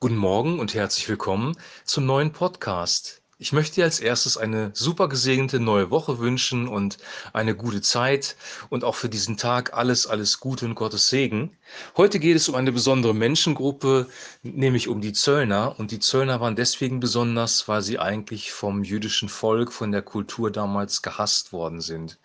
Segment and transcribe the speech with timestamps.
[0.00, 3.20] Guten Morgen und herzlich willkommen zum neuen Podcast.
[3.38, 6.98] Ich möchte dir als erstes eine super gesegnete neue Woche wünschen und
[7.32, 8.36] eine gute Zeit
[8.68, 11.56] und auch für diesen Tag alles, alles Gute und Gottes Segen.
[11.96, 14.06] Heute geht es um eine besondere Menschengruppe,
[14.44, 15.74] nämlich um die Zöllner.
[15.80, 20.52] Und die Zöllner waren deswegen besonders, weil sie eigentlich vom jüdischen Volk, von der Kultur
[20.52, 22.20] damals gehasst worden sind.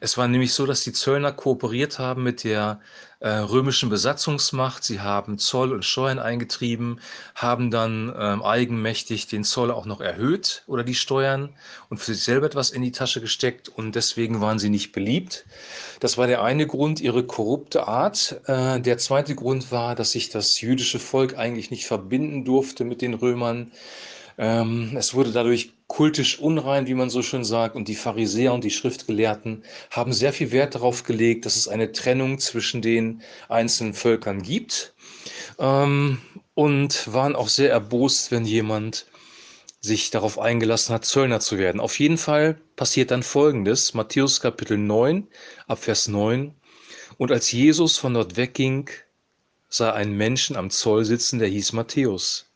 [0.00, 2.80] Es war nämlich so, dass die Zöllner kooperiert haben mit der
[3.20, 4.84] äh, römischen Besatzungsmacht.
[4.84, 7.00] Sie haben Zoll und Steuern eingetrieben,
[7.34, 11.54] haben dann ähm, eigenmächtig den Zoll auch noch erhöht oder die Steuern
[11.88, 15.46] und für sich selber etwas in die Tasche gesteckt und deswegen waren sie nicht beliebt.
[16.00, 18.40] Das war der eine Grund, ihre korrupte Art.
[18.46, 23.00] Äh, der zweite Grund war, dass sich das jüdische Volk eigentlich nicht verbinden durfte mit
[23.00, 23.72] den Römern.
[24.36, 28.64] Ähm, es wurde dadurch kultisch unrein, wie man so schön sagt, und die Pharisäer und
[28.64, 33.94] die Schriftgelehrten haben sehr viel Wert darauf gelegt, dass es eine Trennung zwischen den einzelnen
[33.94, 34.94] Völkern gibt
[35.58, 36.20] ähm,
[36.54, 39.06] und waren auch sehr erbost, wenn jemand
[39.80, 41.80] sich darauf eingelassen hat, Zöllner zu werden.
[41.80, 45.28] Auf jeden Fall passiert dann Folgendes, Matthäus Kapitel 9,
[45.66, 46.54] Abvers 9.
[47.18, 48.88] Und als Jesus von dort wegging,
[49.68, 52.46] sah einen Menschen am Zoll sitzen, der hieß Matthäus.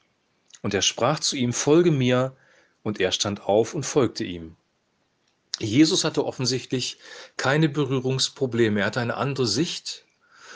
[0.62, 2.34] Und er sprach zu ihm, folge mir,
[2.89, 4.56] und er stand auf und folgte ihm.
[5.61, 6.98] Jesus hatte offensichtlich
[7.36, 10.05] keine Berührungsprobleme, er hatte eine andere Sicht.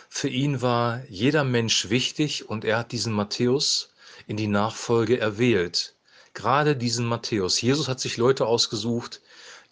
[0.08, 3.92] Für ihn war jeder Mensch wichtig und er hat diesen Matthäus
[4.26, 5.94] in die Nachfolge erwählt.
[6.34, 7.60] Gerade diesen Matthäus.
[7.60, 9.20] Jesus hat sich Leute ausgesucht,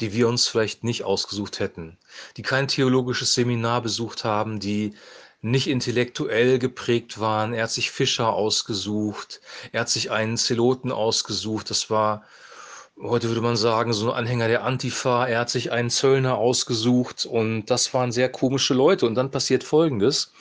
[0.00, 1.96] die wir uns vielleicht nicht ausgesucht hätten,
[2.36, 4.94] die kein theologisches Seminar besucht haben, die
[5.42, 7.54] nicht intellektuell geprägt waren.
[7.54, 9.40] Er hat sich Fischer ausgesucht,
[9.72, 11.70] er hat sich einen Zeloten ausgesucht.
[11.70, 12.24] Das war,
[13.02, 15.26] heute würde man sagen, so ein Anhänger der Antifa.
[15.26, 19.06] Er hat sich einen Zöllner ausgesucht und das waren sehr komische Leute.
[19.06, 20.32] Und dann passiert Folgendes.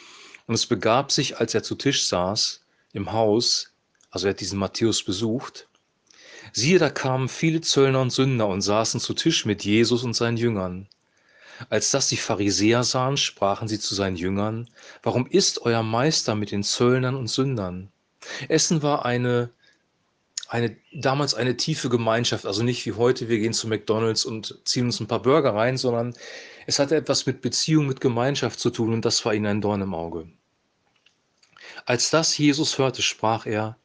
[0.48, 2.62] Und es begab sich, als er zu Tisch saß
[2.94, 3.72] im Haus,
[4.10, 5.68] also er hat diesen Matthäus besucht,
[6.52, 10.38] siehe, da kamen viele Zöllner und Sünder und saßen zu Tisch mit Jesus und seinen
[10.38, 10.88] Jüngern.
[11.70, 14.70] Als das die Pharisäer sahen, sprachen sie zu seinen Jüngern,
[15.04, 17.92] warum isst euer Meister mit den Zöllnern und Sündern?
[18.48, 19.50] Essen war eine,
[20.50, 24.88] eine, damals eine tiefe Gemeinschaft, also nicht wie heute, wir gehen zu McDonalds und ziehen
[24.88, 26.16] uns ein paar Burger rein, sondern
[26.66, 29.84] es hatte etwas mit Beziehung, mit Gemeinschaft zu tun und das war ihnen ein Dorn
[29.84, 30.28] im Auge.
[31.86, 33.78] Als das Jesus hörte, sprach er,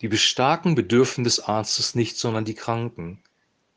[0.00, 3.20] die Bestarken bedürfen des Arztes nicht, sondern die Kranken.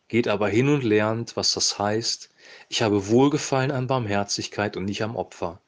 [0.07, 2.29] Geht aber hin und lernt, was das heißt,
[2.69, 5.59] ich habe Wohlgefallen an Barmherzigkeit und nicht am Opfer.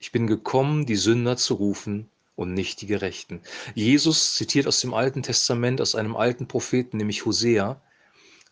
[0.00, 3.40] Ich bin gekommen, die Sünder zu rufen und nicht die Gerechten.
[3.74, 7.82] Jesus zitiert aus dem Alten Testament, aus einem alten Propheten, nämlich Hosea,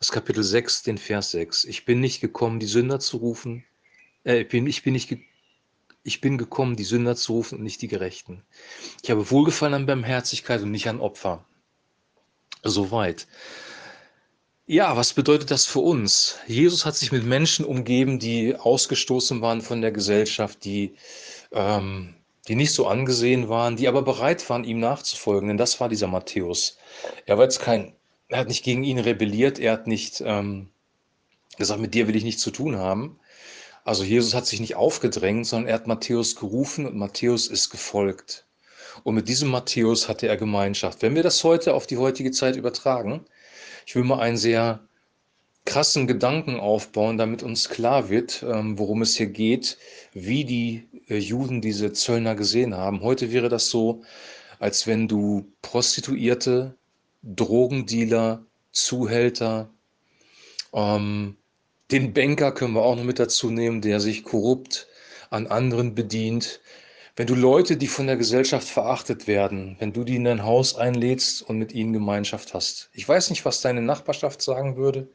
[0.01, 1.65] das Kapitel 6, den Vers 6.
[1.65, 3.65] Ich bin nicht gekommen, die Sünder zu rufen,
[4.25, 5.17] äh, ich, bin, ich, bin nicht
[6.03, 8.43] ich bin gekommen, die Sünder zu rufen und nicht die Gerechten.
[9.05, 11.45] Ich habe Wohlgefallen an Barmherzigkeit und nicht an Opfer.
[12.65, 13.29] Soweit.
[14.67, 16.41] Ja, was bedeutet das für uns?
[16.49, 20.97] Jesus hat sich mit Menschen umgeben, die ausgestoßen waren von der Gesellschaft, die,
[21.53, 22.16] ähm,
[22.49, 25.49] die nicht so angesehen waren, die aber bereit waren, ihm nachzufolgen.
[25.49, 26.79] Denn das war dieser Matthäus.
[27.27, 27.95] Er war jetzt kein,
[28.29, 30.71] er hat nicht gegen ihn rebelliert, er hat nicht ähm,
[31.57, 33.19] gesagt, mit dir will ich nichts zu tun haben.
[33.85, 38.47] Also Jesus hat sich nicht aufgedrängt, sondern er hat Matthäus gerufen und Matthäus ist gefolgt.
[39.05, 41.03] Und mit diesem Matthäus hatte er Gemeinschaft.
[41.03, 43.25] Wenn wir das heute auf die heutige Zeit übertragen,
[43.87, 44.81] ich will mal einen sehr
[45.67, 49.77] krassen Gedanken aufbauen, damit uns klar wird, ähm, worum es hier geht,
[50.15, 53.03] wie die äh, Juden diese Zöllner gesehen haben.
[53.03, 54.03] Heute wäre das so,
[54.59, 56.75] als wenn du Prostituierte,
[57.23, 59.69] Drogendealer, Zuhälter,
[60.73, 61.37] ähm,
[61.91, 64.89] den Banker können wir auch noch mit dazu nehmen, der sich korrupt
[65.31, 66.61] an anderen bedient,
[67.17, 70.77] wenn du Leute, die von der Gesellschaft verachtet werden, wenn du die in dein Haus
[70.77, 72.91] einlädst und mit ihnen Gemeinschaft hast.
[72.93, 75.09] Ich weiß nicht, was deine Nachbarschaft sagen würde.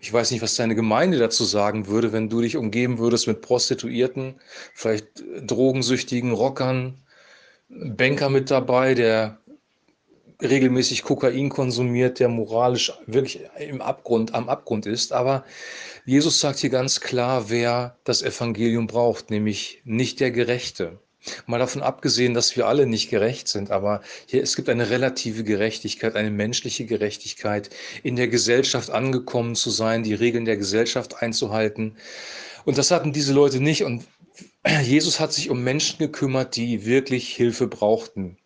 [0.00, 3.40] Ich weiß nicht, was deine Gemeinde dazu sagen würde, wenn du dich umgeben würdest mit
[3.40, 4.40] Prostituierten,
[4.74, 5.06] vielleicht
[5.42, 6.98] drogensüchtigen Rockern,
[7.68, 9.38] Banker mit dabei, der
[10.42, 15.12] regelmäßig Kokain konsumiert, der moralisch wirklich im Abgrund, am Abgrund ist.
[15.12, 15.44] Aber
[16.04, 20.98] Jesus sagt hier ganz klar, wer das Evangelium braucht, nämlich nicht der Gerechte.
[21.46, 25.44] Mal davon abgesehen, dass wir alle nicht gerecht sind, aber hier, es gibt eine relative
[25.44, 27.70] Gerechtigkeit, eine menschliche Gerechtigkeit,
[28.02, 31.96] in der Gesellschaft angekommen zu sein, die Regeln der Gesellschaft einzuhalten.
[32.64, 33.84] Und das hatten diese Leute nicht.
[33.84, 34.04] Und
[34.82, 38.36] Jesus hat sich um Menschen gekümmert, die wirklich Hilfe brauchten.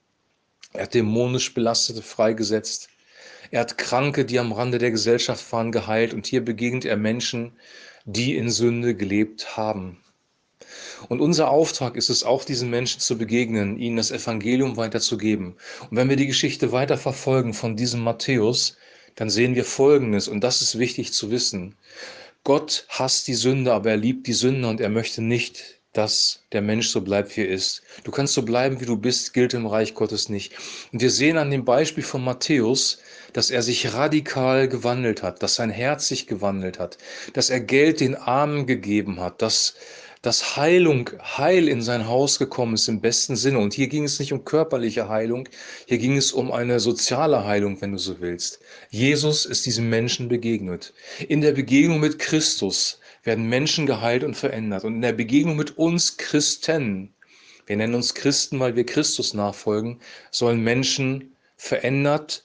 [0.72, 2.88] Er hat dämonisch Belastete freigesetzt.
[3.50, 6.12] Er hat Kranke, die am Rande der Gesellschaft waren, geheilt.
[6.12, 7.52] Und hier begegnet er Menschen,
[8.04, 10.02] die in Sünde gelebt haben.
[11.08, 15.56] Und unser Auftrag ist es auch, diesen Menschen zu begegnen, ihnen das Evangelium weiterzugeben.
[15.90, 18.76] Und wenn wir die Geschichte weiter verfolgen von diesem Matthäus,
[19.14, 21.74] dann sehen wir Folgendes, und das ist wichtig zu wissen.
[22.44, 26.60] Gott hasst die Sünde, aber er liebt die Sünde und er möchte nicht, dass der
[26.60, 27.82] Mensch so bleibt, wie er ist.
[28.04, 30.52] Du kannst so bleiben, wie du bist, gilt im Reich Gottes nicht.
[30.92, 32.98] Und wir sehen an dem Beispiel von Matthäus,
[33.32, 36.98] dass er sich radikal gewandelt hat, dass sein Herz sich gewandelt hat,
[37.32, 39.74] dass er Geld den Armen gegeben hat, dass
[40.22, 43.58] dass Heilung, Heil in sein Haus gekommen ist im besten Sinne.
[43.58, 45.48] Und hier ging es nicht um körperliche Heilung,
[45.86, 48.60] hier ging es um eine soziale Heilung, wenn du so willst.
[48.90, 50.92] Jesus ist diesem Menschen begegnet.
[51.28, 54.84] In der Begegnung mit Christus werden Menschen geheilt und verändert.
[54.84, 57.12] Und in der Begegnung mit uns Christen,
[57.66, 62.44] wir nennen uns Christen, weil wir Christus nachfolgen, sollen Menschen verändert,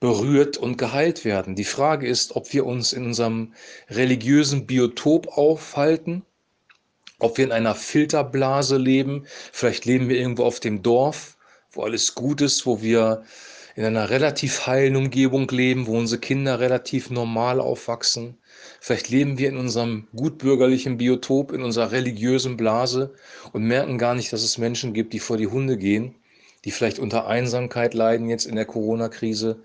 [0.00, 1.54] berührt und geheilt werden.
[1.54, 3.54] Die Frage ist, ob wir uns in unserem
[3.88, 6.24] religiösen Biotop aufhalten
[7.22, 11.36] ob wir in einer Filterblase leben, vielleicht leben wir irgendwo auf dem Dorf,
[11.70, 13.22] wo alles gut ist, wo wir
[13.76, 18.36] in einer relativ heilen Umgebung leben, wo unsere Kinder relativ normal aufwachsen.
[18.80, 23.14] Vielleicht leben wir in unserem gutbürgerlichen Biotop, in unserer religiösen Blase
[23.52, 26.16] und merken gar nicht, dass es Menschen gibt, die vor die Hunde gehen,
[26.64, 29.62] die vielleicht unter Einsamkeit leiden jetzt in der Corona-Krise,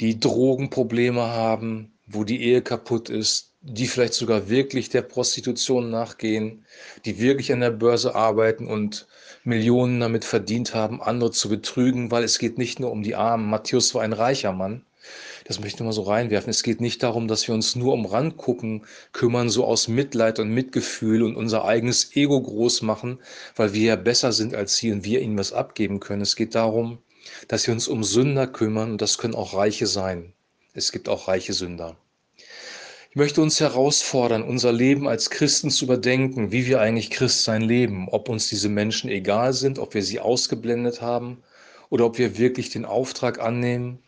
[0.00, 6.66] die Drogenprobleme haben, wo die Ehe kaputt ist, die vielleicht sogar wirklich der Prostitution nachgehen,
[7.06, 9.06] die wirklich an der Börse arbeiten und
[9.42, 13.48] Millionen damit verdient haben, andere zu betrügen, weil es geht nicht nur um die Armen.
[13.48, 14.84] Matthäus war ein reicher Mann.
[15.46, 16.50] Das möchte ich mal so reinwerfen.
[16.50, 20.50] Es geht nicht darum, dass wir uns nur um Randgucken kümmern, so aus Mitleid und
[20.50, 23.18] Mitgefühl und unser eigenes Ego groß machen,
[23.56, 26.22] weil wir ja besser sind als sie und wir ihnen was abgeben können.
[26.22, 26.98] Es geht darum,
[27.48, 30.34] dass wir uns um Sünder kümmern und das können auch Reiche sein.
[30.74, 31.96] Es gibt auch reiche Sünder.
[33.14, 38.08] Ich möchte uns herausfordern, unser Leben als Christen zu überdenken, wie wir eigentlich Christsein leben,
[38.08, 41.40] ob uns diese Menschen egal sind, ob wir sie ausgeblendet haben
[41.90, 44.00] oder ob wir wirklich den Auftrag annehmen,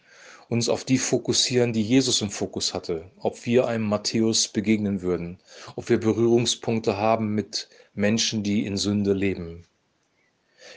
[0.49, 5.39] uns auf die fokussieren, die Jesus im Fokus hatte, ob wir einem Matthäus begegnen würden,
[5.77, 9.69] ob wir Berührungspunkte haben mit Menschen, die in Sünde leben.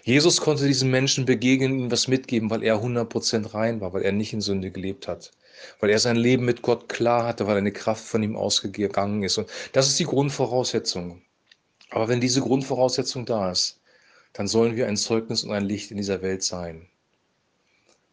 [0.03, 4.11] Jesus konnte diesen Menschen begegnen, ihnen was mitgeben, weil er 100% rein war, weil er
[4.11, 5.31] nicht in Sünde gelebt hat
[5.79, 9.37] weil er sein Leben mit Gott klar hatte, weil eine Kraft von ihm ausgegangen ist.
[9.37, 11.21] Und das ist die Grundvoraussetzung.
[11.89, 13.79] Aber wenn diese Grundvoraussetzung da ist,
[14.33, 16.87] dann sollen wir ein Zeugnis und ein Licht in dieser Welt sein.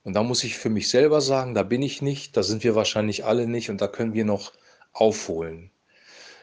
[0.04, 2.74] Und da muss ich für mich selber sagen, da bin ich nicht, da sind wir
[2.74, 4.52] wahrscheinlich alle nicht und da können wir noch
[4.92, 5.70] aufholen.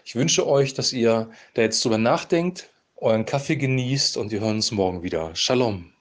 [0.05, 4.57] Ich wünsche euch, dass ihr da jetzt drüber nachdenkt, euren Kaffee genießt und wir hören
[4.57, 5.33] uns morgen wieder.
[5.33, 5.92] Shalom.